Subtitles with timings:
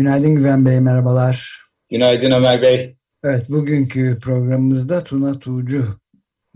[0.00, 1.62] Günaydın Güven Bey, merhabalar.
[1.90, 2.96] Günaydın Ömer Bey.
[3.24, 6.00] Evet, bugünkü programımızda Tuna Tuğcu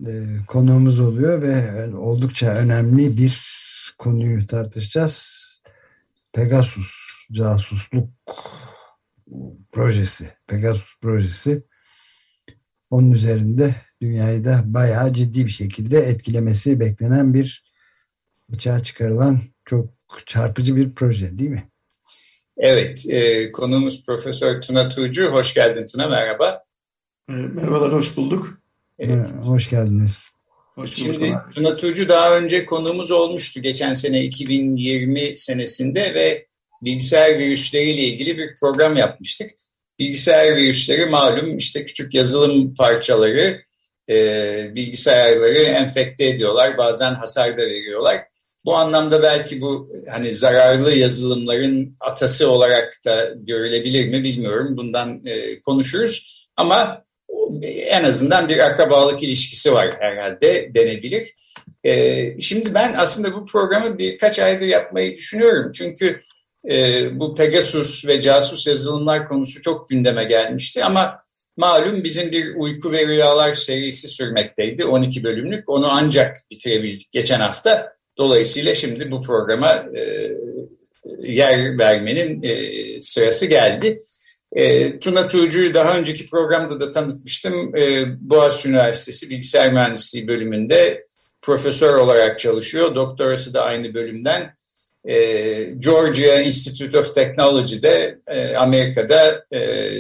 [0.07, 0.13] e,
[0.47, 3.43] konuğumuz oluyor ve oldukça önemli bir
[3.99, 5.43] konuyu tartışacağız.
[6.33, 6.91] Pegasus
[7.33, 8.11] casusluk
[9.73, 11.63] projesi, Pegasus projesi.
[12.91, 17.65] Onun üzerinde dünyayı da bayağı ciddi bir şekilde etkilemesi beklenen bir
[18.49, 19.91] bıçağa çıkarılan çok
[20.27, 21.74] çarpıcı bir proje değil mi?
[22.59, 25.27] Evet, e, konuğumuz Profesör Tuna Tuğcu.
[25.27, 26.65] Hoş geldin Tuna, merhaba.
[27.29, 28.59] E, merhabalar, hoş bulduk.
[28.99, 29.27] Evet.
[29.43, 30.19] Hoş geldiniz.
[30.75, 36.47] Hoş Şimdi Tuna Tuğcu daha önce konuğumuz olmuştu geçen sene 2020 senesinde ve
[36.83, 39.51] bilgisayar virüsleriyle ilgili bir program yapmıştık.
[39.99, 43.63] Bilgisayar virüsleri malum işte küçük yazılım parçaları
[44.09, 44.15] e,
[44.75, 46.79] bilgisayarları enfekte ediyorlar.
[46.79, 48.21] Bazen hasar da veriyorlar.
[48.65, 54.77] Bu anlamda belki bu hani zararlı yazılımların atası olarak da görülebilir mi bilmiyorum.
[54.77, 56.47] Bundan e, konuşuruz.
[56.57, 57.05] Ama
[57.63, 61.31] en azından bir akrabalık ilişkisi var herhalde denebilir.
[61.85, 65.73] E, şimdi ben aslında bu programı birkaç aydır yapmayı düşünüyorum.
[65.73, 66.21] Çünkü
[66.71, 70.85] e, bu Pegasus ve casus yazılımlar konusu çok gündeme gelmişti.
[70.85, 71.25] Ama
[71.57, 74.85] Malum bizim bir uyku ve rüyalar serisi sürmekteydi.
[74.85, 75.69] 12 bölümlük.
[75.69, 77.94] Onu ancak bitirebildik geçen hafta.
[78.19, 80.33] Dolayısıyla şimdi bu programa e,
[81.23, 84.01] yer vermenin e, sırası geldi.
[84.53, 87.77] E, Tuna Tuğcu'yu daha önceki programda da tanıtmıştım.
[87.77, 91.05] E, Boğaziçi Üniversitesi Bilgisayar Mühendisliği bölümünde
[91.43, 92.95] profesör olarak çalışıyor.
[92.95, 94.55] Doktorası da aynı bölümden.
[95.05, 95.15] E,
[95.65, 99.91] Georgia Institute of Technology'de e, Amerika'da e,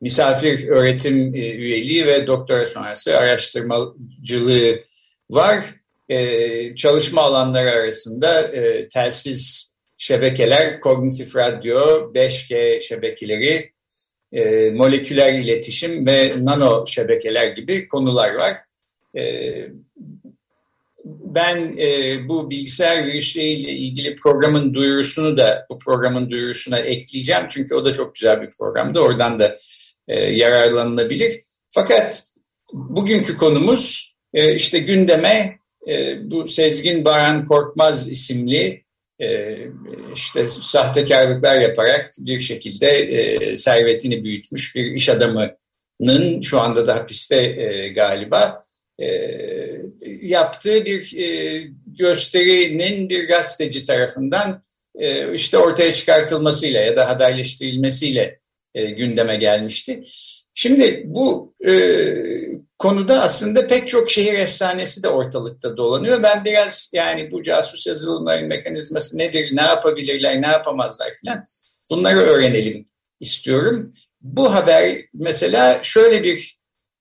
[0.00, 4.80] misafir öğretim e, üyeliği ve doktora sonrası araştırmacılığı
[5.30, 5.64] var.
[6.08, 13.72] E, çalışma alanları arasında e, telsiz şebekeler, kognitif radyo, 5G şebekeleri,
[14.32, 18.56] e, moleküler iletişim ve nano şebekeler gibi konular var.
[19.16, 19.54] E,
[21.06, 27.46] ben e, bu bilgisayar virüsleriyle ilgili programın duyurusunu da bu programın duyurusuna ekleyeceğim.
[27.48, 29.00] Çünkü o da çok güzel bir programdı.
[29.00, 29.58] Oradan da
[30.08, 31.40] e, yararlanılabilir.
[31.70, 32.22] Fakat
[32.72, 35.58] bugünkü konumuz e, işte gündeme
[36.30, 38.84] bu Sezgin Baran Korkmaz isimli
[39.20, 39.58] e,
[40.14, 47.36] işte sahtekarlıklar yaparak bir şekilde e, servetini büyütmüş bir iş adamının şu anda da hapiste
[47.36, 48.64] e, galiba
[48.98, 49.06] e,
[50.22, 54.62] yaptığı bir e, gösterinin bir gazeteci tarafından
[54.94, 58.40] e, işte ortaya çıkartılmasıyla ya da haberleştirilmesiyle
[58.74, 60.04] e, gündeme gelmişti.
[60.54, 61.72] Şimdi bu e,
[62.78, 66.22] konuda aslında pek çok şehir efsanesi de ortalıkta dolanıyor.
[66.22, 71.44] Ben biraz yani bu casus yazılımların mekanizması nedir, ne yapabilirler, ne yapamazlar filan
[71.90, 72.84] bunları öğrenelim
[73.20, 73.92] istiyorum.
[74.20, 76.58] Bu haber mesela şöyle bir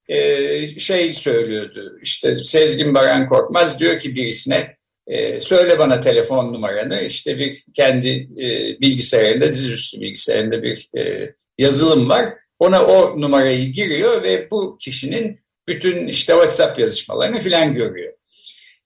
[0.08, 2.00] e, şey söylüyordu.
[2.02, 4.76] İşte Sezgin Baran Korkmaz diyor ki birisine
[5.08, 7.02] e, söyle bana telefon numaranı.
[7.02, 12.34] İşte bir kendi e, bilgisayarında, dizüstü bilgisayarında bir e, yazılım var.
[12.60, 18.14] Ona o numarayı giriyor ve bu kişinin bütün işte WhatsApp yazışmalarını filan görüyor.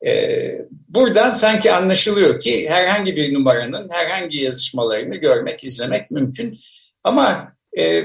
[0.05, 0.55] Ee,
[0.87, 6.59] buradan sanki anlaşılıyor ki herhangi bir numaranın herhangi yazışmalarını görmek, izlemek mümkün.
[7.03, 8.03] Ama e,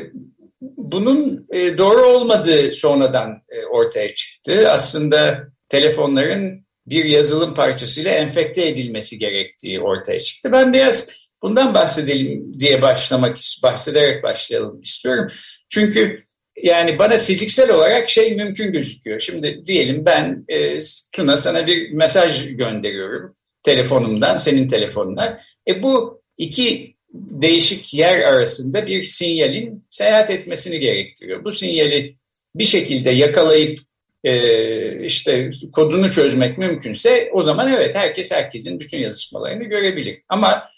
[0.61, 4.71] bunun e, doğru olmadığı sonradan e, ortaya çıktı.
[4.71, 10.53] Aslında telefonların bir yazılım parçasıyla enfekte edilmesi gerektiği ortaya çıktı.
[10.53, 15.31] Ben biraz Bundan bahsedelim diye başlamak bahsederek başlayalım istiyorum.
[15.69, 16.21] Çünkü
[16.63, 19.21] yani bana fiziksel olarak şey mümkün gözüküyor.
[19.21, 20.81] Şimdi diyelim ben e,
[21.13, 25.39] Tuna sana bir mesaj gönderiyorum telefonumdan senin telefonuna.
[25.69, 31.45] E bu iki değişik yer arasında bir sinyalin seyahat etmesini gerektiriyor.
[31.45, 32.17] Bu sinyali
[32.55, 33.79] bir şekilde yakalayıp
[34.25, 40.17] e, işte kodunu çözmek mümkünse o zaman evet herkes herkesin bütün yazışmalarını görebilir.
[40.29, 40.69] Ama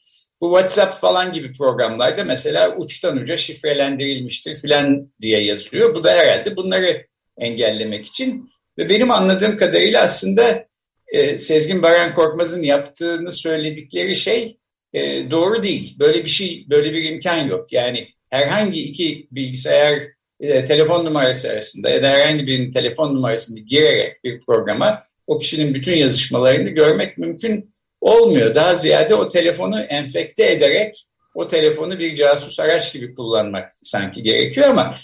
[0.40, 5.94] bu WhatsApp falan gibi programlarda mesela uçtan uca şifrelendirilmiştir filan diye yazıyor.
[5.94, 7.06] Bu da herhalde bunları
[7.36, 8.50] engellemek için.
[8.78, 10.66] Ve benim anladığım kadarıyla aslında
[11.08, 14.58] e, Sezgin Baran Korkmaz'ın yaptığını söyledikleri şey
[14.92, 15.96] e, doğru değil.
[15.98, 17.72] Böyle bir şey, böyle bir imkan yok.
[17.72, 20.02] Yani herhangi iki bilgisayar
[20.40, 25.74] e, telefon numarası arasında ya da herhangi birinin telefon numarasını girerek bir programa o kişinin
[25.74, 27.70] bütün yazışmalarını görmek mümkün
[28.06, 28.54] olmuyor.
[28.54, 34.68] Daha ziyade o telefonu enfekte ederek o telefonu bir casus araç gibi kullanmak sanki gerekiyor
[34.68, 34.94] ama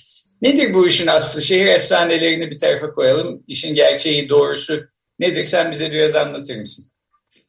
[0.42, 1.42] nedir bu işin aslı?
[1.42, 3.42] Şehir efsanelerini bir tarafa koyalım.
[3.46, 4.84] İşin gerçeği, doğrusu
[5.18, 5.44] nedir?
[5.44, 6.84] Sen bize biraz anlatır mısın?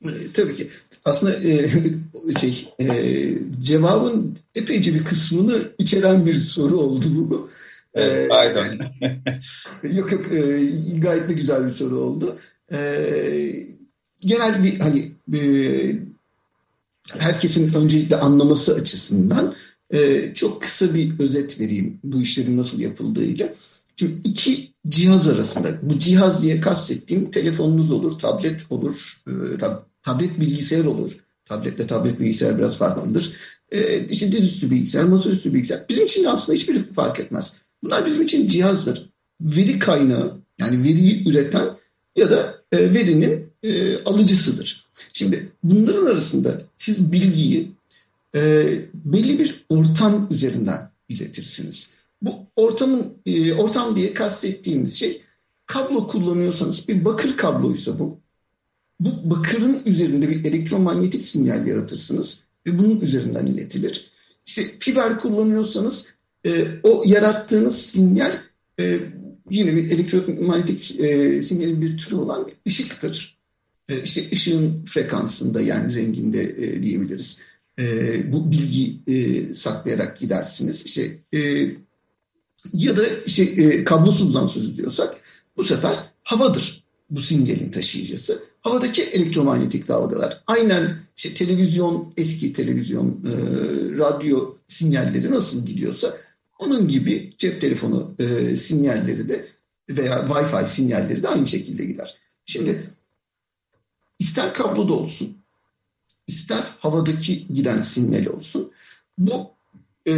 [0.05, 0.67] E, tabii ki.
[1.05, 1.69] Aslında e,
[2.41, 2.85] şey e,
[3.61, 7.49] cevabın epeyce bir kısmını içeren bir soru oldu bu.
[7.95, 8.63] Evet, pardon.
[9.83, 10.41] yok yok e,
[10.97, 12.37] gayet de güzel bir soru oldu.
[12.71, 12.77] E,
[14.25, 15.39] genel bir hani e,
[17.17, 19.53] herkesin öncelikle anlaması açısından
[19.91, 23.53] e, çok kısa bir özet vereyim bu işlerin nasıl yapıldığıyla.
[23.95, 29.33] Şimdi iki cihaz arasında, bu cihaz diye kastettiğim telefonunuz olur, tablet olur, e,
[30.03, 31.17] tablet bilgisayar olur.
[31.45, 33.33] Tabletle tablet bilgisayar biraz farklıdır.
[33.71, 35.85] E, işte dizüstü bilgisayar, masaüstü bilgisayar.
[35.89, 37.53] Bizim için aslında hiçbir fark etmez.
[37.83, 39.09] Bunlar bizim için cihazdır.
[39.41, 41.69] Veri kaynağı, yani veriyi üreten
[42.15, 44.85] ya da e, verinin e, alıcısıdır.
[45.13, 47.71] Şimdi bunların arasında siz bilgiyi
[48.35, 51.93] e, belli bir ortam üzerinden iletirsiniz.
[52.21, 55.21] Bu ortamın e, ortam diye kastettiğimiz şey
[55.65, 58.17] kablo kullanıyorsanız bir bakır kabloysa bu.
[58.99, 64.11] Bu bakırın üzerinde bir elektromanyetik sinyal yaratırsınız ve bunun üzerinden iletilir.
[64.45, 66.13] İşte fiber kullanıyorsanız
[66.45, 68.31] e, o yarattığınız sinyal
[68.79, 68.99] e,
[69.49, 73.37] yine bir elektromanyetik e, sinyalin bir türü olan bir ışıktır.
[73.89, 77.41] E, işte ışığın frekansında yani renginde e, diyebiliriz.
[77.79, 80.83] E, bu bilgi e, saklayarak gidersiniz.
[80.85, 81.39] İşte e,
[82.73, 85.15] ya da işte e, kablosuzdan söz ediyorsak
[85.57, 88.43] bu sefer havadır bu sinyalin taşıyıcısı.
[88.61, 90.43] Havadaki elektromanyetik dalgalar.
[90.47, 93.33] Aynen işte televizyon, eski televizyon, e,
[93.97, 96.17] radyo sinyalleri nasıl gidiyorsa
[96.59, 99.45] onun gibi cep telefonu e, sinyalleri de
[99.89, 102.17] veya Wi-Fi sinyalleri de aynı şekilde gider.
[102.45, 102.83] Şimdi
[104.19, 105.37] ister kabloda olsun,
[106.27, 108.71] ister havadaki giden sinyal olsun,
[109.17, 109.51] bu
[110.07, 110.13] e,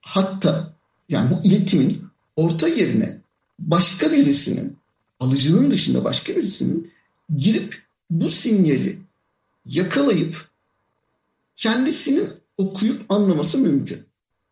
[0.00, 0.72] hatta
[1.08, 2.04] yani bu iletimin
[2.36, 3.18] orta yerine
[3.58, 4.76] başka birisinin,
[5.20, 6.92] alıcının dışında başka birisinin
[7.36, 8.98] girip bu sinyali
[9.64, 10.48] yakalayıp
[11.56, 12.28] kendisinin
[12.58, 14.06] okuyup anlaması mümkün.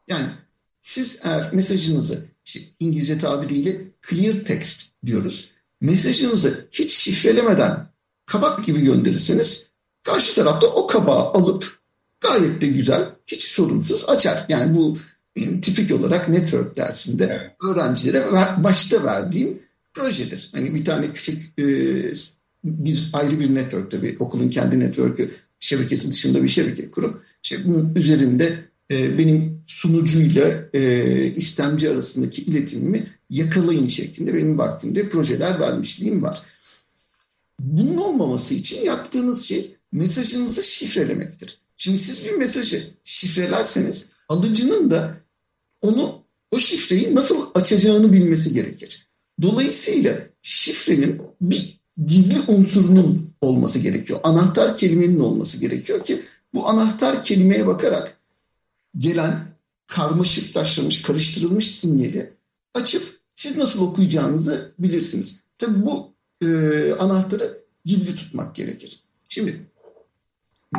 [0.09, 0.29] Yani
[0.83, 5.51] siz eğer mesajınızı işte İngilizce tabiriyle clear text diyoruz.
[5.81, 7.89] Mesajınızı hiç şifrelemeden
[8.27, 9.71] kabak gibi gönderirseniz
[10.03, 11.79] karşı tarafta o kabağı alıp
[12.21, 14.45] gayet de güzel, hiç sorunsuz açar.
[14.49, 14.99] Yani bu
[15.37, 17.53] benim tipik olarak network dersinde evet.
[17.71, 19.59] öğrencilere ver, başta verdiğim
[19.95, 20.51] projedir.
[20.55, 21.65] Hani bir tane küçük e,
[22.65, 25.31] bir ayrı bir network tabii okulun kendi network'ü
[25.61, 33.07] şebekesi dışında bir şebeke kurup işte bunun üzerinde e, benim sunucuyla e, istemci arasındaki iletimimi
[33.31, 36.43] yakalayın şeklinde benim vaktimde projeler vermişliğim var.
[37.61, 41.59] Bunun olmaması için yaptığınız şey mesajınızı şifrelemektir.
[41.77, 45.21] Şimdi siz bir mesajı şifrelerseniz alıcının da
[45.81, 49.09] onu o şifreyi nasıl açacağını bilmesi gerekir.
[49.43, 54.21] Dolayısıyla şifrenin bir gizli unsurunun olması gerekiyor.
[54.23, 56.23] Anahtar kelimenin olması gerekiyor ki
[56.55, 58.19] bu anahtar kelimeye bakarak
[58.99, 59.55] gelen
[59.87, 62.33] karmaşıklaştırılmış, karıştırılmış sinyali
[62.75, 65.43] açıp siz nasıl okuyacağınızı bilirsiniz.
[65.59, 66.47] Tabi bu e,
[66.93, 69.01] anahtarı gizli tutmak gerekir.
[69.29, 69.61] Şimdi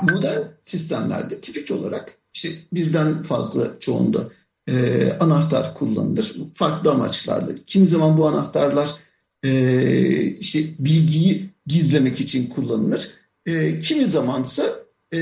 [0.02, 4.30] modern sistemlerde tipik olarak işte birden fazla çoğunda
[4.68, 6.36] e, anahtar kullanılır.
[6.54, 7.56] Farklı amaçlarla.
[7.66, 8.96] Kimi zaman bu anahtarlar
[9.44, 13.10] e, işte bilgiyi gizlemek için kullanılır.
[13.46, 14.80] E, kimi zamansa
[15.14, 15.20] e,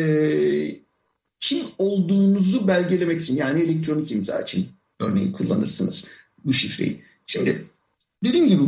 [1.39, 4.67] kim olduğunuzu belgelemek için yani elektronik imza için
[4.99, 6.05] örneğin kullanırsınız
[6.45, 7.01] bu şifreyi.
[7.25, 7.65] Şimdi
[8.23, 8.63] dediğim gibi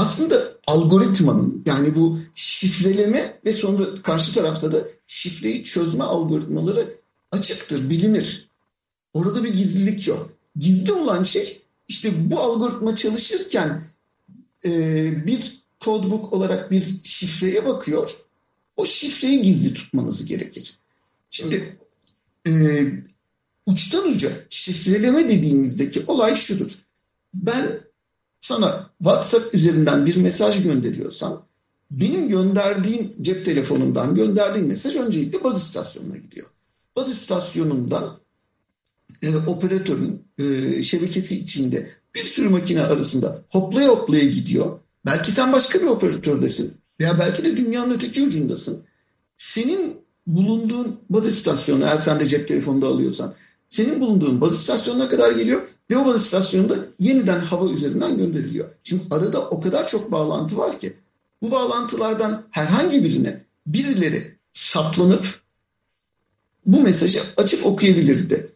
[0.00, 6.96] aslında algoritmanın yani bu şifreleme ve sonra karşı tarafta da şifreyi çözme algoritmaları
[7.32, 8.48] açıktır, bilinir.
[9.12, 10.30] Orada bir gizlilik yok.
[10.56, 13.84] Gizli olan şey işte bu algoritma çalışırken
[14.64, 14.70] e,
[15.26, 18.16] bir codebook olarak bir şifreye bakıyor.
[18.76, 20.74] O şifreyi gizli tutmanız gerekir.
[21.30, 21.78] Şimdi
[22.46, 22.52] e,
[23.66, 26.78] uçtan uca şifreleme dediğimizdeki olay şudur.
[27.34, 27.80] Ben
[28.40, 31.46] sana WhatsApp üzerinden bir mesaj gönderiyorsam
[31.90, 36.46] benim gönderdiğim cep telefonundan gönderdiğim mesaj öncelikle baz istasyonuna gidiyor.
[36.96, 38.18] Baz istasyonundan
[39.22, 44.78] e, operatörün e, şebekesi içinde bir sürü makine arasında hoplaya hoplaya gidiyor.
[45.06, 48.82] Belki sen başka bir operatördesin veya belki de dünyanın öteki ucundasın.
[49.36, 53.34] Senin bulunduğun baz istasyonu eğer sen de cep telefonunda alıyorsan
[53.68, 55.62] senin bulunduğun baz istasyonuna kadar geliyor
[55.96, 58.68] baz istasyonunda yeniden hava üzerinden gönderiliyor.
[58.84, 60.96] Şimdi arada o kadar çok bağlantı var ki
[61.42, 65.40] bu bağlantılardan herhangi birine birileri saplanıp
[66.66, 68.50] bu mesajı açıp okuyabilirdi.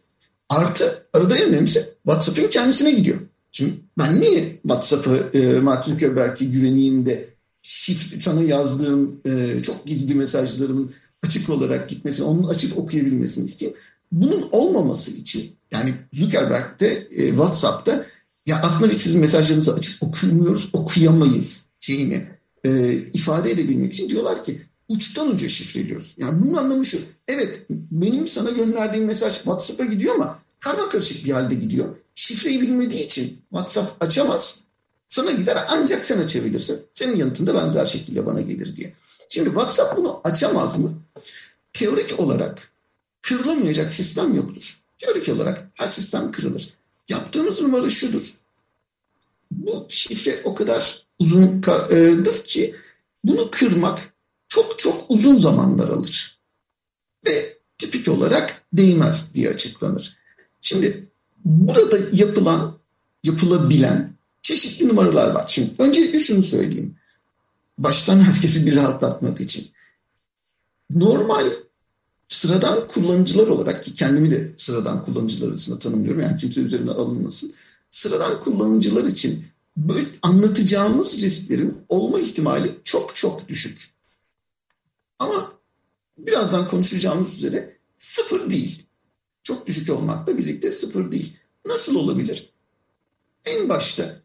[0.49, 3.17] Artı arada en önemlisi WhatsApp'ın kendisine gidiyor.
[3.51, 7.29] Şimdi ben niye WhatsApp'ı e, Mark Zuckerberg'e güveneyim de
[7.61, 13.79] şifre, sana yazdığım e, çok gizli mesajlarımın açık olarak gitmesini, onun açıp okuyabilmesini isteyeyim.
[14.15, 18.05] Bunun olmaması için yani Zuckerberg'de, e, WhatsApp'ta
[18.45, 22.27] ya aslında biz sizin mesajlarınızı açıp okumuyoruz, okuyamayız şeyini
[22.63, 26.15] e, ifade edebilmek için diyorlar ki uçtan uca şifreliyoruz.
[26.17, 26.99] Yani bunun anlamı şu.
[27.27, 31.95] Evet benim sana gönderdiğim mesaj WhatsApp'a gidiyor ama karma karışık bir halde gidiyor.
[32.15, 34.63] Şifreyi bilmediği için WhatsApp açamaz.
[35.09, 36.81] Sana gider ancak sen açabilirsin.
[36.93, 38.93] Senin yanıtında benzer şekilde bana gelir diye.
[39.29, 40.93] Şimdi WhatsApp bunu açamaz mı?
[41.73, 42.74] Teorik olarak
[43.25, 44.77] kırılamayacak sistem yoktur.
[44.97, 46.69] Teorik olarak her sistem kırılır.
[47.09, 48.33] Yaptığımız numara şudur.
[49.51, 52.75] Bu şifre o kadar uzundur ki
[53.23, 54.13] bunu kırmak
[54.47, 56.39] çok çok uzun zamanlar alır.
[57.27, 60.17] Ve tipik olarak değmez diye açıklanır.
[60.61, 61.07] Şimdi
[61.45, 62.77] burada yapılan,
[63.23, 65.45] yapılabilen çeşitli numaralar var.
[65.47, 66.95] Şimdi öncelikle şunu söyleyeyim.
[67.77, 69.67] Baştan herkesi bir rahatlatmak için.
[70.89, 71.51] Normal
[72.29, 76.21] sıradan kullanıcılar olarak ki kendimi de sıradan kullanıcılar arasında tanımlıyorum.
[76.21, 77.53] Yani kimse üzerine alınmasın.
[77.91, 79.45] Sıradan kullanıcılar için
[79.77, 83.95] böyle anlatacağımız risklerin olma ihtimali çok çok düşük.
[85.19, 85.53] Ama
[86.17, 88.85] birazdan konuşacağımız üzere sıfır değil.
[89.43, 91.37] Çok düşük olmakla birlikte sıfır değil.
[91.65, 92.49] Nasıl olabilir?
[93.45, 94.21] En başta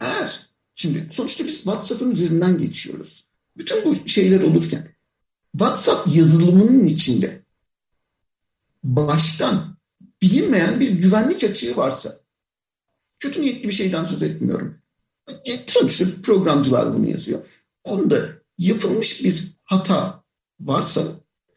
[0.00, 3.24] eğer şimdi sonuçta biz WhatsApp'ın üzerinden geçiyoruz.
[3.56, 4.87] Bütün bu şeyler olurken
[5.58, 7.42] WhatsApp yazılımının içinde
[8.84, 9.76] baştan
[10.22, 12.16] bilinmeyen bir güvenlik açığı varsa
[13.18, 14.74] kötü niyetli bir şeyden söz etmiyorum.
[15.66, 17.40] Sonuçta programcılar bunu yazıyor.
[17.84, 20.24] Onda yapılmış bir hata
[20.60, 21.02] varsa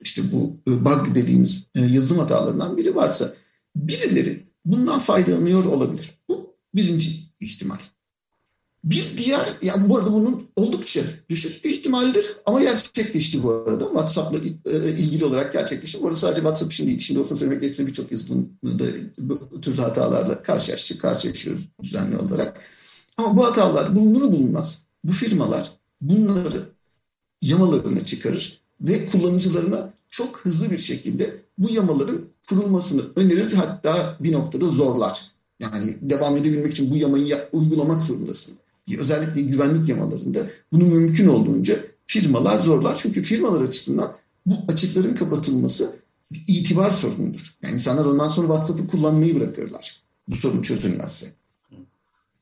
[0.01, 3.34] işte bu e, bug dediğimiz e, yazılım hatalarından biri varsa
[3.75, 6.10] birileri bundan faydalanıyor olabilir.
[6.29, 7.79] Bu birinci ihtimal.
[8.84, 13.86] Bir diğer, yani bu arada bunun oldukça düşük bir ihtimaldir ama gerçekleşti bu arada.
[13.86, 16.04] WhatsApp'la e, ilgili olarak gerçekleşti.
[16.04, 18.86] Bu arada sadece WhatsApp için değil, şimdi olsun söylemek gerekirse birçok yazılımda
[19.18, 22.62] bu türlü hatalarla karşılaştık, karşılaşıyoruz düzenli olarak.
[23.18, 25.72] Ama bu hatalar bulunur bulunmaz bu firmalar
[26.02, 26.70] bunları
[27.42, 34.70] yamalarını çıkarır ve kullanıcılarına çok hızlı bir şekilde bu yamaların kurulmasını önerir hatta bir noktada
[34.70, 35.32] zorlar.
[35.60, 38.58] Yani devam edebilmek için bu yamayı uygulamak zorundasın.
[38.98, 42.98] Özellikle güvenlik yamalarında bunu mümkün olduğunca firmalar zorlar.
[42.98, 45.96] Çünkü firmalar açısından bu açıkların kapatılması
[46.32, 47.56] bir itibar sorunudur.
[47.62, 50.02] Yani insanlar ondan sonra WhatsApp'ı kullanmayı bırakırlar.
[50.28, 51.28] Bu sorun çözülmezse.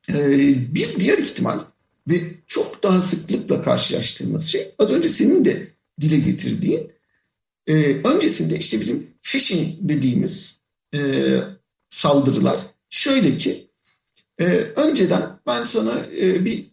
[0.10, 1.60] Ee, bir diğer ihtimal
[2.08, 5.68] ve çok daha sıklıkla karşılaştığımız şey az önce senin de
[6.02, 6.92] dile getirdiğin
[7.68, 10.60] e, öncesinde işte bizim phishing dediğimiz
[10.96, 11.00] e,
[11.90, 13.69] saldırılar şöyle ki
[14.40, 16.66] e, önceden ben sana e, bir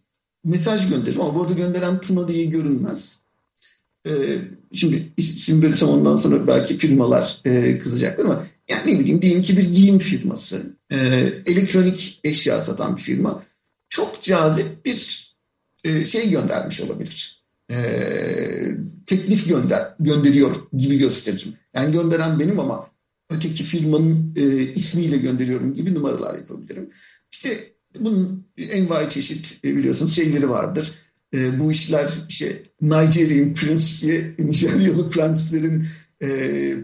[0.45, 3.21] mesaj gönderirim ama bu arada gönderen Tuna diye görünmez.
[4.07, 4.13] E,
[4.73, 9.57] şimdi isim verirsem ondan sonra belki firmalar e, kızacaklar ama yani ne bileyim diyelim ki
[9.57, 10.97] bir giyim firması, e,
[11.47, 13.43] elektronik eşya satan bir firma
[13.89, 15.33] çok cazip bir
[15.85, 17.43] e, şey göndermiş olabilir.
[17.71, 17.77] E,
[19.07, 21.55] teklif gönder gönderiyor gibi gösteririm.
[21.75, 22.91] Yani gönderen benim ama
[23.31, 26.91] öteki firmanın e, ismiyle gönderiyorum gibi numaralar yapabilirim.
[27.37, 30.93] İşte bunun envai çeşit e, biliyorsunuz şeyleri vardır.
[31.35, 35.85] E, bu işler işte Nigerian Prince, Nijeryalı prenslerin
[36.23, 36.29] e,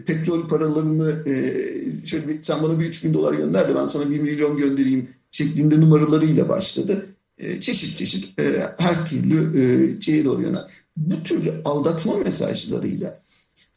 [0.05, 4.09] petrol paralarını e, şöyle bir, sen bana bir 3 bin dolar gönder de ben sana
[4.09, 7.05] 1 milyon göndereyim şeklinde numaralarıyla başladı.
[7.37, 10.67] E, çeşit çeşit e, her türlü e, şeye doğru yönel.
[10.97, 13.21] Bu türlü aldatma mesajlarıyla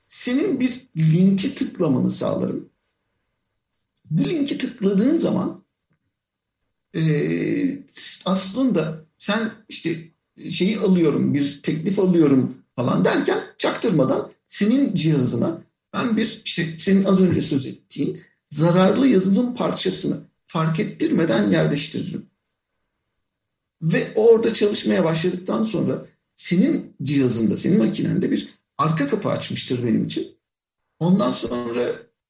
[0.08, 2.68] senin bir linki tıklamanı sağlarım.
[4.10, 5.65] Bu linki tıkladığın zaman
[6.94, 7.02] e,
[8.24, 9.96] aslında sen işte
[10.50, 15.62] şeyi alıyorum, bir teklif alıyorum falan derken çaktırmadan senin cihazına
[15.94, 22.26] ben bir işte senin az önce söz ettiğin zararlı yazılım parçasını fark ettirmeden yerleştiririm.
[23.82, 30.26] Ve orada çalışmaya başladıktan sonra senin cihazında, senin makinende bir arka kapı açmıştır benim için.
[30.98, 31.86] Ondan sonra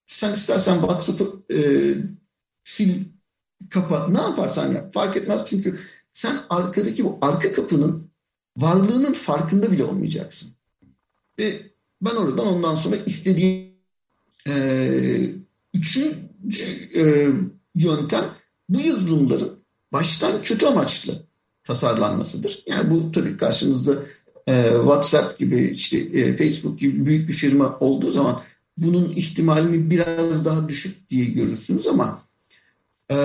[0.07, 1.59] sen istersen WhatsApp'ı e,
[2.73, 2.93] sil,
[3.71, 5.43] kapa, ne yaparsan yap fark etmez.
[5.47, 5.79] Çünkü
[6.13, 8.11] sen arkadaki bu arka kapının
[8.57, 10.51] varlığının farkında bile olmayacaksın.
[11.39, 11.61] Ve
[12.03, 13.73] Ben oradan ondan sonra istediğim
[14.49, 14.55] e,
[15.75, 17.29] üçüncü e,
[17.75, 18.25] yöntem
[18.69, 19.59] bu yazılımların
[19.93, 21.27] baştan kötü amaçlı
[21.65, 22.63] tasarlanmasıdır.
[22.67, 24.03] Yani bu tabii karşınızda
[24.47, 28.41] e, WhatsApp gibi işte e, Facebook gibi büyük bir firma olduğu zaman
[28.77, 32.26] bunun ihtimalini biraz daha düşük diye görürsünüz ama
[33.11, 33.17] e,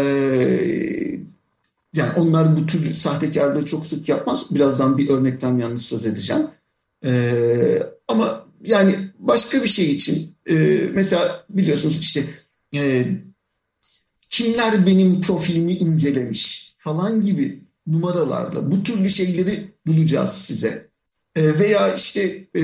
[1.93, 4.55] yani onlar bu tür sahtekarlığı çok sık yapmaz.
[4.55, 6.47] Birazdan bir örnekten yalnız söz edeceğim.
[7.05, 10.55] E, ama yani başka bir şey için e,
[10.93, 12.25] mesela biliyorsunuz işte
[12.75, 13.05] e,
[14.29, 20.87] kimler benim profilimi incelemiş falan gibi numaralarla bu türlü şeyleri bulacağız size.
[21.35, 22.61] E, veya işte e,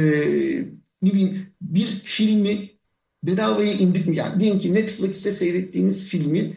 [1.01, 2.69] ne bileyim bir filmi
[3.23, 6.53] bedavaya indirme yani diyelim ki Netflix'te seyrettiğiniz filmi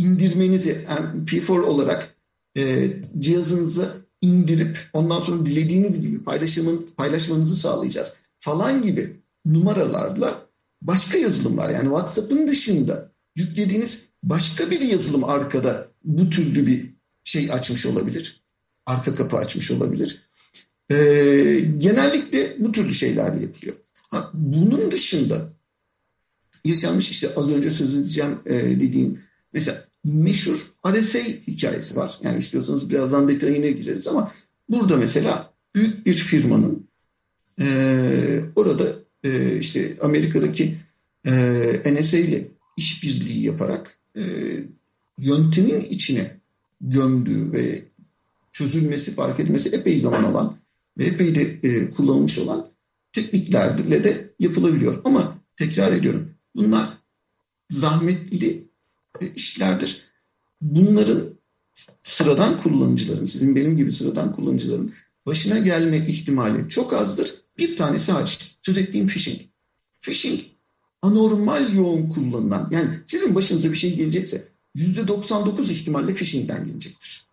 [0.00, 0.84] indirmenizi
[1.26, 2.14] MP4 olarak
[2.56, 10.46] e, cihazınıza indirip ondan sonra dilediğiniz gibi paylaşımın, paylaşmanızı sağlayacağız falan gibi numaralarla
[10.82, 16.90] başka yazılımlar yani WhatsApp'ın dışında yüklediğiniz başka bir yazılım arkada bu türlü bir
[17.24, 18.40] şey açmış olabilir.
[18.86, 20.22] Arka kapı açmış olabilir.
[20.90, 23.76] Ee, genellikle bu türlü şeyler yapılıyor.
[24.10, 25.52] Ha, bunun dışında
[26.64, 29.20] yaşanmış işte az önce söz edeceğim e, dediğim
[29.52, 32.18] mesela meşhur RSA hikayesi var.
[32.22, 34.32] Yani istiyorsanız birazdan detayına gireriz ama
[34.68, 36.88] burada mesela büyük bir firmanın
[37.60, 37.66] e,
[38.56, 40.76] orada e, işte Amerika'daki
[41.26, 44.22] e, NSA ile işbirliği yaparak e,
[45.18, 46.36] yöntemin içine
[46.80, 47.84] gömdüğü ve
[48.52, 50.56] çözülmesi, fark edilmesi epey zaman alan
[50.98, 52.66] ve epey de e, kullanılmış olan
[53.12, 55.00] tekniklerle de yapılabiliyor.
[55.04, 56.88] Ama tekrar ediyorum bunlar
[57.70, 58.69] zahmetli
[59.34, 60.02] işlerdir.
[60.60, 61.40] Bunların
[62.02, 64.92] sıradan kullanıcıların, sizin benim gibi sıradan kullanıcıların
[65.26, 67.34] başına gelme ihtimali çok azdır.
[67.58, 68.56] Bir tanesi hariç.
[68.62, 69.40] Söz ettiğim phishing.
[70.00, 70.40] Phishing
[71.02, 74.44] anormal yoğun kullanılan yani sizin başınıza bir şey gelecekse
[74.76, 77.24] %99 ihtimalle phishing'den gelecektir.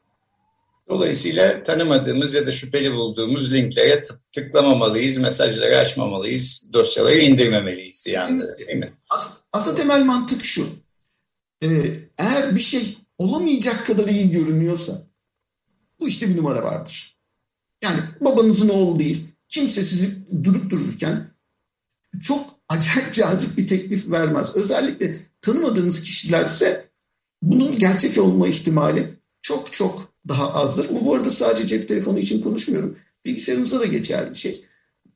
[0.89, 4.01] Dolayısıyla tanımadığımız ya da şüpheli bulduğumuz linklere
[4.31, 8.19] tıklamamalıyız, mesajları açmamalıyız, dosyaları indirmemeliyiz diye
[8.67, 8.93] değil mi?
[9.09, 10.67] As aslında temel mantık şu.
[11.63, 15.07] Ee, eğer bir şey olamayacak kadar iyi görünüyorsa
[15.99, 17.17] bu işte bir numara vardır.
[17.81, 21.31] Yani babanızın oğlu değil, kimse sizi durup dururken
[22.23, 24.55] çok acayip cazip bir teklif vermez.
[24.55, 26.89] Özellikle tanımadığınız kişilerse
[27.41, 30.89] bunun gerçek olma ihtimali çok çok daha azdır.
[30.89, 32.97] Bu bu arada sadece cep telefonu için konuşmuyorum.
[33.25, 34.65] Bilgisayarınızda da geçerli şey.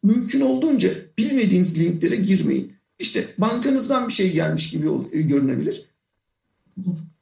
[0.04, 2.74] Mümkün olduğunca bilmediğiniz linklere girmeyin.
[3.00, 5.91] İşte bankanızdan bir şey gelmiş gibi görünebilir.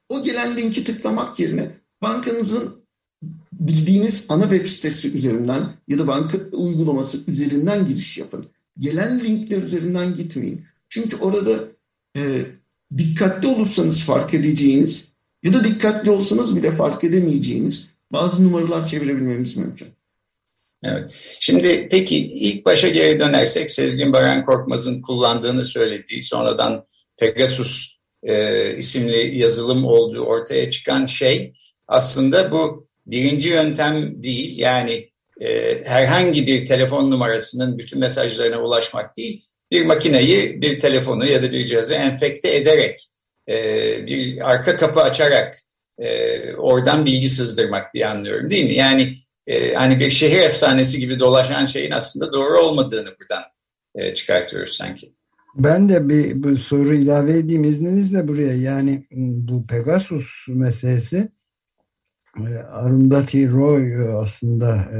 [0.09, 2.79] O gelen linki tıklamak yerine bankanızın
[3.51, 8.45] bildiğiniz ana web sitesi üzerinden ya da banka uygulaması üzerinden giriş yapın.
[8.77, 10.65] Gelen linkler üzerinden gitmeyin.
[10.89, 11.59] Çünkü orada
[12.17, 12.41] e,
[12.97, 15.11] dikkatli olursanız fark edeceğiniz
[15.43, 19.87] ya da dikkatli olsanız bile fark edemeyeceğiniz bazı numaralar çevirebilmemiz mümkün.
[20.83, 21.11] Evet.
[21.39, 26.85] Şimdi peki ilk başa geri dönersek Sezgin Baran Korkmaz'ın kullandığını söylediği sonradan
[27.17, 31.53] Pegasus e, isimli yazılım olduğu ortaya çıkan şey
[31.87, 34.59] aslında bu birinci yöntem değil.
[34.59, 35.09] Yani
[35.41, 39.45] e, herhangi bir telefon numarasının bütün mesajlarına ulaşmak değil.
[39.71, 43.07] Bir makineyi, bir telefonu ya da bir cihazı enfekte ederek
[43.49, 43.55] e,
[44.07, 45.57] bir arka kapı açarak
[45.97, 48.73] e, oradan bilgi sızdırmak diye anlıyorum değil mi?
[48.73, 49.15] Yani
[49.47, 53.43] e, hani bir şehir efsanesi gibi dolaşan şeyin aslında doğru olmadığını buradan
[53.95, 55.13] e, çıkartıyoruz sanki.
[55.59, 58.53] Ben de bir bu soru ilave edeyim izninizle buraya.
[58.53, 61.29] Yani bu Pegasus meselesi
[62.71, 64.91] Arundhati Roy aslında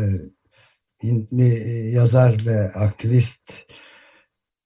[1.04, 3.64] Hintli yazar ve aktivist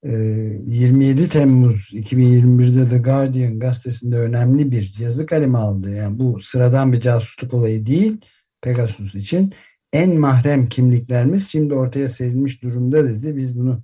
[0.04, 5.96] 27 Temmuz 2021'de The Guardian gazetesinde önemli bir yazı kalemi aldı.
[5.96, 8.22] Yani bu sıradan bir casusluk olayı değil
[8.62, 9.54] Pegasus için.
[9.94, 13.36] En mahrem kimliklerimiz şimdi ortaya serilmiş durumda dedi.
[13.36, 13.84] Biz bunu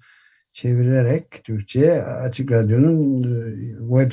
[0.51, 3.21] çevirerek Türkçe'ye Açık Radyo'nun
[3.79, 4.11] web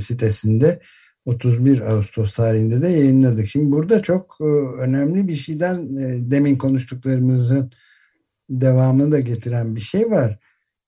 [0.00, 0.80] sitesinde
[1.24, 3.48] 31 Ağustos tarihinde de yayınladık.
[3.48, 4.40] Şimdi burada çok
[4.78, 5.96] önemli bir şeyden
[6.30, 7.70] demin konuştuklarımızın
[8.50, 10.38] devamını da getiren bir şey var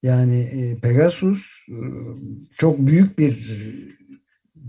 [0.06, 1.78] yani e, Pegasus e,
[2.58, 3.56] çok büyük bir e,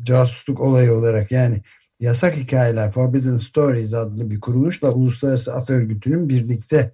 [0.04, 1.62] casusluk olayı olarak yani
[2.00, 6.94] Yasak Hikayeler Forbidden Stories adlı bir kuruluşla Uluslararası Af Örgütü'nün birlikte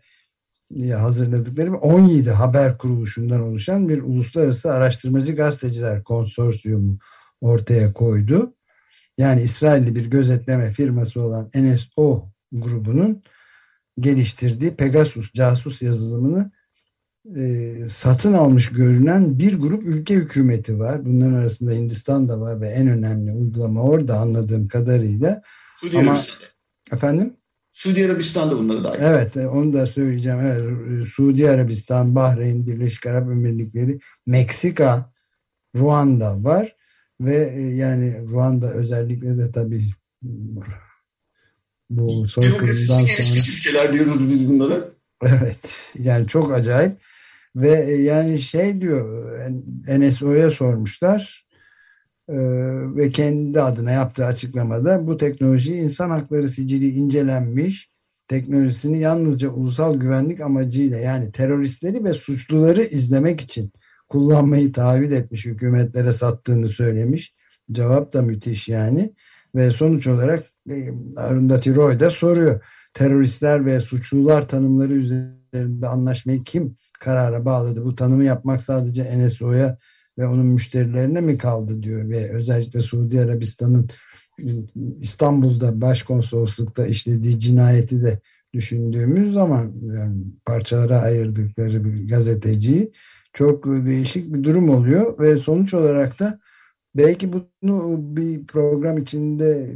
[0.93, 6.97] hazırladıkları 17 haber kuruluşundan oluşan bir uluslararası araştırmacı gazeteciler konsorsiyumu
[7.41, 8.55] ortaya koydu.
[9.17, 13.23] Yani İsrailli bir gözetleme firması olan NSO grubunun
[13.99, 16.51] geliştirdiği Pegasus casus yazılımını
[17.35, 21.05] e, satın almış görünen bir grup ülke hükümeti var.
[21.05, 25.41] Bunların arasında Hindistan da var ve en önemli uygulama orada anladığım kadarıyla.
[25.79, 26.17] Suudi Ama.
[26.91, 27.37] Efendim?
[27.73, 28.99] Suudi Arabistan'da bunları dahil.
[29.01, 30.39] Evet e, onu da söyleyeceğim.
[30.39, 35.13] Evet, Suudi Arabistan, Bahreyn, Birleşik Arap Emirlikleri, Meksika,
[35.75, 36.75] Ruanda var
[37.21, 39.89] ve e, yani Ruanda özellikle de tabii
[41.89, 44.89] bu soykırımdan sonra ülkeler diyoruz biz bunlara.
[45.21, 46.97] Evet yani çok acayip
[47.55, 49.29] ve e, yani şey diyor
[49.87, 51.42] NSO'ya sormuşlar e,
[52.95, 57.93] ve kendi adına yaptığı açıklamada bu teknoloji insan hakları sicili incelenmiş
[58.27, 63.71] teknolojisini yalnızca ulusal güvenlik amacıyla yani teröristleri ve suçluları izlemek için
[64.09, 67.33] kullanmayı tahayyül etmiş hükümetlere sattığını söylemiş.
[67.71, 69.13] Cevap da müthiş yani.
[69.55, 72.63] Ve sonuç olarak e, Arundhati Roy da soruyor.
[72.93, 77.85] Teröristler ve suçlular tanımları üzerinde anlaşmayı kim karara bağladı?
[77.85, 79.77] Bu tanımı yapmak sadece NSO'ya
[80.17, 82.09] ve onun müşterilerine mi kaldı diyor.
[82.09, 83.89] Ve özellikle Suudi Arabistan'ın
[85.01, 88.19] İstanbul'da başkonsoloslukta işlediği cinayeti de
[88.53, 92.91] düşündüğümüz zaman yani parçalara ayırdıkları bir gazeteciyi
[93.33, 95.19] çok değişik bir durum oluyor.
[95.19, 96.39] Ve sonuç olarak da
[96.95, 99.75] belki bunu bir program içinde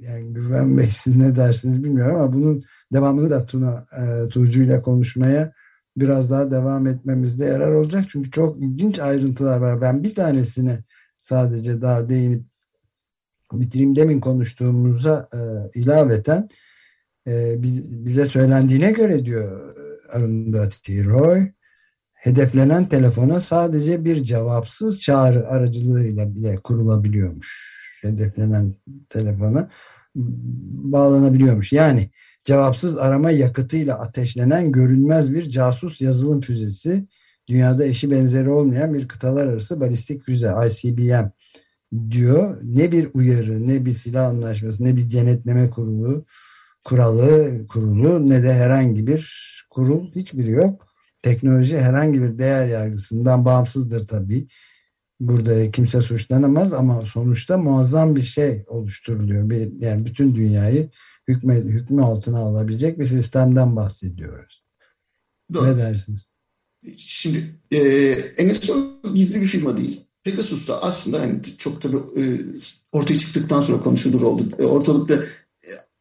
[0.00, 5.52] yani Güven Bey ne dersiniz bilmiyorum ama bunun devamını da Tuna e, Tuğcu ile konuşmaya
[5.96, 8.04] biraz daha devam etmemizde yarar olacak.
[8.08, 9.80] Çünkü çok ilginç ayrıntılar var.
[9.80, 10.84] Ben bir tanesine
[11.16, 12.44] sadece daha değinip
[13.52, 13.96] bitireyim.
[13.96, 15.38] Demin konuştuğumuza e,
[15.78, 16.48] ilaveten
[17.26, 17.54] e,
[18.04, 19.74] bize söylendiğine göre diyor
[20.12, 21.48] Arundhati Roy
[22.12, 27.80] hedeflenen telefona sadece bir cevapsız çağrı aracılığıyla bile kurulabiliyormuş.
[28.02, 28.74] Hedeflenen
[29.08, 29.70] telefona
[30.14, 31.72] bağlanabiliyormuş.
[31.72, 32.10] Yani
[32.50, 37.06] cevapsız arama yakıtıyla ateşlenen görünmez bir casus yazılım füzesi
[37.48, 41.30] dünyada eşi benzeri olmayan bir kıtalar arası balistik füze ICBM
[42.10, 42.58] diyor.
[42.62, 46.24] Ne bir uyarı, ne bir silah anlaşması, ne bir denetleme kurulu,
[46.84, 50.86] kuralı, kurulu ne de herhangi bir kurul hiçbiri yok
[51.22, 54.48] teknoloji herhangi bir değer yargısından bağımsızdır tabii.
[55.20, 59.50] Burada kimse suçlanamaz ama sonuçta muazzam bir şey oluşturuluyor.
[59.80, 60.90] Yani bütün dünyayı
[61.34, 64.64] hükme, hükmü altına alabilecek bir sistemden bahsediyoruz.
[65.54, 65.66] Doğru.
[65.66, 66.20] Ne dersiniz?
[66.96, 70.04] Şimdi e, NSO gizli bir firma değil.
[70.24, 72.22] Pegasus da aslında yani çok tabii e,
[72.92, 74.48] ortaya çıktıktan sonra konuşulur oldu.
[74.58, 75.24] E, ortalıkta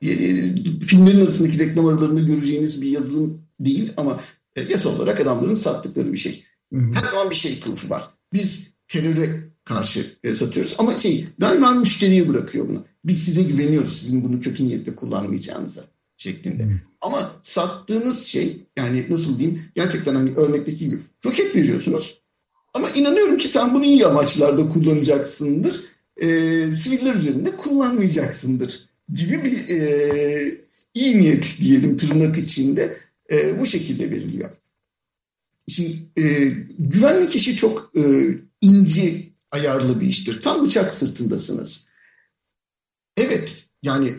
[0.01, 0.53] e, e,
[0.85, 4.19] filmlerin arasındaki reklam aralarında göreceğiniz bir yazılım değil ama
[4.55, 6.43] e, yasal olarak adamların sattıkları bir şey.
[6.73, 6.91] Hı hı.
[6.93, 8.09] Her zaman bir şey kılıfı var.
[8.33, 12.85] Biz teröre karşı e, satıyoruz ama şey daima müşteriye bırakıyor bunu.
[13.05, 15.81] Biz size güveniyoruz sizin bunu kötü niyetle kullanmayacağınıza
[16.17, 16.67] şeklinde.
[17.01, 22.21] Ama sattığınız şey yani nasıl diyeyim gerçekten hani örnekteki gibi roket veriyorsunuz
[22.73, 25.81] ama inanıyorum ki sen bunu iyi amaçlarda kullanacaksındır.
[26.17, 26.27] E,
[26.75, 30.61] siviller üzerinde kullanmayacaksındır gibi bir e,
[30.93, 32.97] iyi niyet diyelim tırnak içinde
[33.31, 34.49] e, bu şekilde veriliyor.
[35.67, 36.23] Şimdi e,
[36.79, 38.01] güvenlik işi çok e,
[38.61, 40.41] ince ayarlı bir iştir.
[40.41, 41.85] Tam bıçak sırtındasınız.
[43.17, 44.15] Evet yani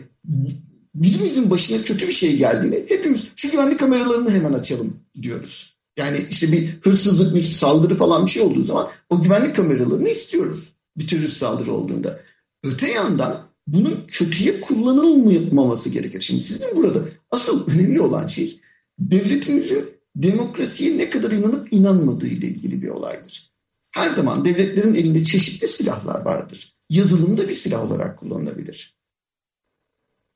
[0.95, 5.75] birimizin başına kötü bir şey geldiğinde hepimiz şu güvenlik kameralarını hemen açalım diyoruz.
[5.97, 10.73] Yani işte bir hırsızlık, bir saldırı falan bir şey olduğu zaman o güvenlik kameralarını istiyoruz.
[10.97, 12.19] Bir terörist saldırı olduğunda.
[12.63, 16.21] Öte yandan bunun kötüye kullanılmaması gerekir.
[16.21, 18.59] Şimdi sizin burada asıl önemli olan şey
[18.99, 23.50] devletinizin demokrasiye ne kadar inanıp inanmadığı ile ilgili bir olaydır.
[23.91, 26.73] Her zaman devletlerin elinde çeşitli silahlar vardır.
[26.89, 28.95] Yazılım da bir silah olarak kullanılabilir.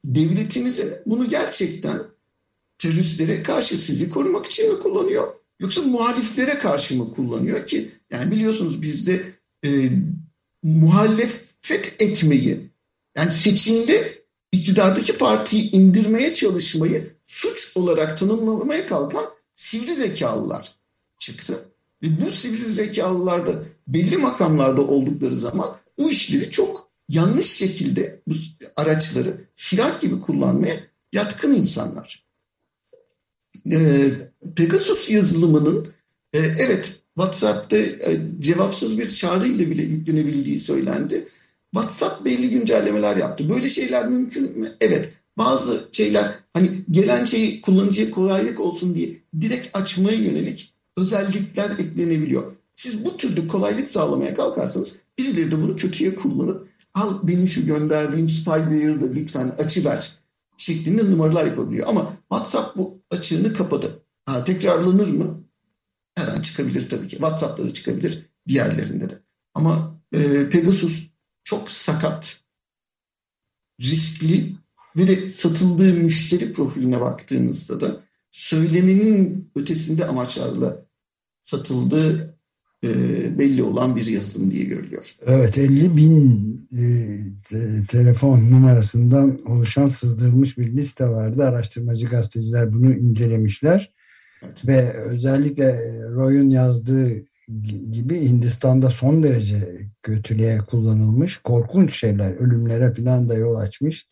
[0.06, 2.04] Devletinizin bunu gerçekten
[2.78, 5.34] teröristlere karşı sizi korumak için mi kullanıyor?
[5.60, 7.92] Yoksa muhaliflere karşı mı kullanıyor ki?
[8.12, 9.26] Yani biliyorsunuz bizde
[9.66, 9.90] e,
[10.64, 12.70] muhalefet etmeyi
[13.16, 20.72] yani seçimde iktidardaki partiyi indirmeye çalışmayı suç olarak tanımlamaya kalkan sivri zekalılar
[21.20, 21.75] çıktı.
[22.06, 28.34] Ve bu sivri zekalılar da belli makamlarda oldukları zaman bu işleri çok yanlış şekilde bu
[28.76, 30.80] araçları silah gibi kullanmaya
[31.14, 32.26] yatkın insanlar.
[33.72, 34.12] Ee,
[34.56, 35.88] Pegasus yazılımının
[36.34, 41.28] e, evet WhatsApp'ta e, cevapsız bir çağrı ile bile yüklenebildiği söylendi.
[41.74, 43.50] WhatsApp belli güncellemeler yaptı.
[43.50, 44.76] Böyle şeyler mümkün mü?
[44.82, 45.14] Evet.
[45.38, 52.52] Bazı şeyler hani gelen şeyi kullanıcıya kolaylık olsun diye direkt açmaya yönelik özellikler eklenebiliyor.
[52.76, 58.30] Siz bu türde kolaylık sağlamaya kalkarsanız birileri de bunu kötüye kullanıp al benim şu gönderdiğim
[58.30, 60.14] spyware'ı da lütfen açıver
[60.58, 61.88] şeklinde numaralar yapabiliyor.
[61.88, 64.02] Ama WhatsApp bu açığını kapadı.
[64.26, 65.44] Ha, tekrarlanır mı?
[66.16, 67.16] Her an çıkabilir tabii ki.
[67.16, 69.22] WhatsApp'ta da çıkabilir diğerlerinde de.
[69.54, 71.08] Ama e, Pegasus
[71.44, 72.42] çok sakat,
[73.82, 74.56] riskli
[74.96, 80.85] ve de satıldığı müşteri profiline baktığınızda da söylenenin ötesinde amaçlarla
[81.46, 82.36] satıldığı
[82.84, 82.90] e,
[83.40, 85.12] belli olan bir yazılım diye görülüyor.
[85.26, 86.84] Evet 50 bin e,
[87.50, 91.44] te, telefon numarasından oluşan sızdırılmış bir liste vardı.
[91.44, 93.94] Araştırmacı gazeteciler bunu incelemişler.
[94.44, 94.68] Evet.
[94.68, 95.80] Ve özellikle
[96.10, 97.10] Roy'un yazdığı
[97.92, 104.08] gibi Hindistan'da son derece kötülüğe kullanılmış korkunç şeyler, ölümlere falan da yol açmış.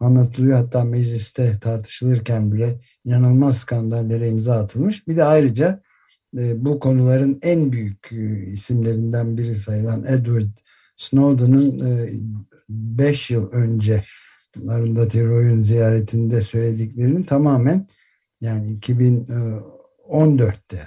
[0.00, 5.08] Anlatılıyor hatta mecliste tartışılırken bile inanılmaz skandallere imza atılmış.
[5.08, 5.82] Bir de ayrıca
[6.32, 10.58] bu konuların en büyük e, isimlerinden biri sayılan Edward
[10.96, 11.80] Snowden'ın
[12.68, 14.02] 5 e, yıl önce
[14.68, 17.86] Arundhati Roy'un ziyaretinde söylediklerinin tamamen
[18.40, 20.86] yani 2014'te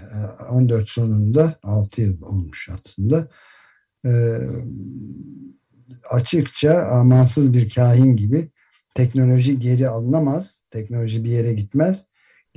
[0.50, 3.28] 14 sonunda 6 yıl olmuş aslında.
[6.10, 8.52] Açıkça amansız bir kahin gibi
[8.96, 12.06] teknoloji geri alınamaz, teknoloji bir yere gitmez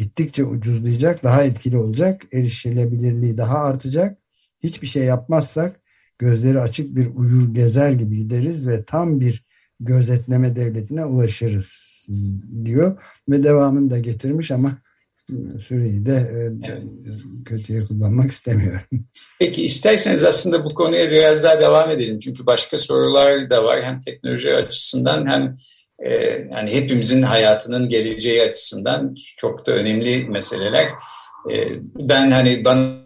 [0.02, 4.18] gittikçe ucuzlayacak, daha etkili olacak, erişilebilirliği daha artacak.
[4.62, 5.80] Hiçbir şey yapmazsak
[6.18, 9.44] gözleri açık bir uyur gezer gibi gideriz ve tam bir
[9.80, 11.92] gözetleme devletine ulaşırız
[12.64, 14.78] diyor ve devamını da getirmiş ama
[15.68, 16.82] süreyi de e, evet.
[17.44, 18.80] kötüye kullanmak istemiyorum.
[19.38, 22.18] Peki isterseniz aslında bu konuya biraz daha devam edelim.
[22.18, 25.56] Çünkü başka sorular da var hem teknoloji açısından hem
[26.50, 30.88] yani hepimizin hayatının geleceği açısından çok da önemli meseleler.
[31.52, 33.02] E, ben hani bana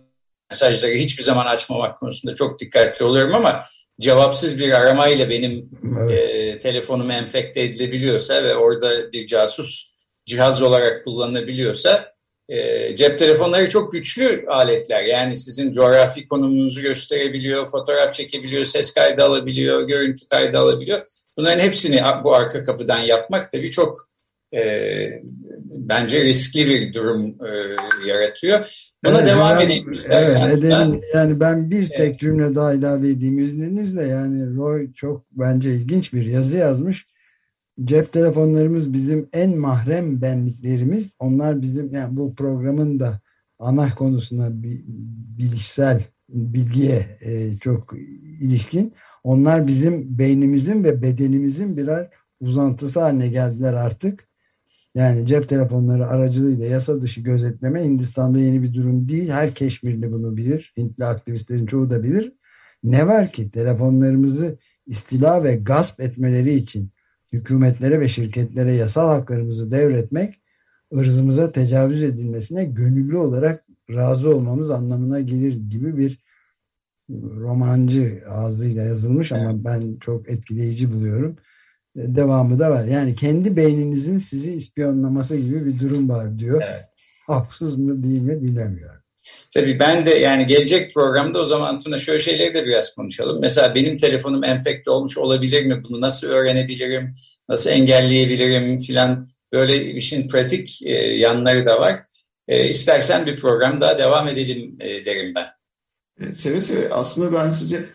[0.51, 3.65] mesajları hiçbir zaman açmamak konusunda çok dikkatli oluyorum ama
[4.01, 6.35] cevapsız bir aramayla benim evet.
[6.35, 9.93] e, telefonum enfekte edilebiliyorsa ve orada bir casus
[10.27, 12.16] cihaz olarak kullanılabiliyorsa
[12.49, 15.03] e, cep telefonları çok güçlü aletler.
[15.03, 21.07] Yani sizin coğrafi konumunuzu gösterebiliyor, fotoğraf çekebiliyor, ses kaydı alabiliyor, görüntü kaydı alabiliyor.
[21.37, 24.09] Bunların hepsini bu arka kapıdan yapmak tabii çok
[24.55, 24.63] e,
[25.65, 27.77] bence riskli bir durum e,
[28.09, 28.87] yaratıyor.
[29.05, 30.01] Buna evet, devam ben, edelim.
[30.11, 31.01] Evet edelim.
[31.15, 32.21] Yani ben bir tek evet.
[32.21, 34.03] cümle daha ilave edeyim izninizle.
[34.03, 37.07] Yani Roy çok bence ilginç bir yazı yazmış.
[37.85, 41.13] Cep telefonlarımız bizim en mahrem benliklerimiz.
[41.19, 43.21] Onlar bizim yani bu programın da
[43.59, 44.49] ana konusuna
[45.39, 47.95] bilişsel bilgiye e, çok
[48.41, 48.95] ilişkin.
[49.25, 52.11] Onlar bizim beynimizin ve bedenimizin birer
[52.41, 54.29] uzantısı haline geldiler artık.
[54.95, 59.29] Yani cep telefonları aracılığıyla yasa dışı gözetleme Hindistan'da yeni bir durum değil.
[59.29, 60.75] Her Keşmirli bunu bilir.
[60.77, 62.33] Hintli aktivistlerin çoğu da bilir.
[62.85, 66.91] Ne var ki telefonlarımızı istila ve gasp etmeleri için
[67.33, 70.41] hükümetlere ve şirketlere yasal haklarımızı devretmek
[70.95, 76.27] ırzımıza tecavüz edilmesine gönüllü olarak razı olmamız anlamına gelir gibi bir
[77.11, 79.43] romancı ağzıyla yazılmış evet.
[79.43, 81.37] ama ben çok etkileyici buluyorum.
[81.97, 82.85] E, devamı da var.
[82.85, 86.63] Yani kendi beyninizin sizi ispiyonlaması gibi bir durum var diyor.
[86.65, 86.85] Evet.
[87.27, 89.01] Haksız mı değil mi bilemiyorum.
[89.55, 93.41] Tabii ben de yani gelecek programda o zaman Tuna şöyle şeyleri de biraz konuşalım.
[93.41, 95.85] Mesela benim telefonum enfekte olmuş olabilir mi?
[95.85, 97.15] Bunu nasıl öğrenebilirim?
[97.49, 102.01] Nasıl engelleyebilirim filan böyle işin pratik e, yanları da var.
[102.49, 105.47] E, istersen bir program daha devam edelim e, derim ben.
[106.21, 106.89] E, seve seve.
[106.89, 107.87] Aslında ben size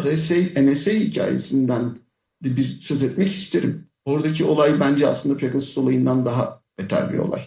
[0.00, 1.98] RSA, NSA hikayesinden
[2.42, 3.90] bir, bir söz etmek isterim.
[4.04, 7.40] Oradaki olay bence aslında Pegasus olayından daha beter bir olay.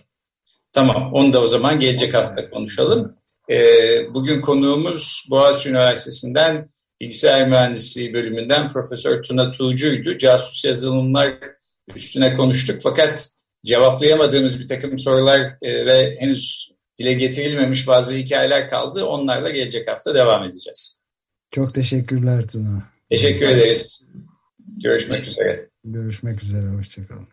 [0.71, 3.15] Tamam, onu da o zaman gelecek hafta konuşalım.
[3.49, 6.67] Ee, bugün konuğumuz Boğaziçi Üniversitesi'nden
[7.01, 10.17] Bilgisayar Mühendisliği bölümünden Profesör Tuna Tuğcu'ydu.
[10.17, 11.34] Casus yazılımlar
[11.95, 13.29] üstüne konuştuk fakat
[13.65, 19.06] cevaplayamadığımız bir takım sorular e, ve henüz dile getirilmemiş bazı hikayeler kaldı.
[19.06, 21.03] Onlarla gelecek hafta devam edeceğiz.
[21.51, 22.84] Çok teşekkürler Tuna.
[23.10, 23.99] Teşekkür ederiz.
[24.84, 25.69] Görüşmek üzere.
[25.84, 26.67] Görüşmek üzere.
[26.67, 27.32] Hoşçakalın.